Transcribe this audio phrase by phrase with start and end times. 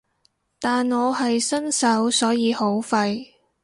[0.59, 3.23] 但我係新手所以好廢